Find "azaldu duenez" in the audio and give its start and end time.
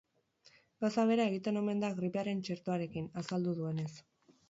3.25-3.91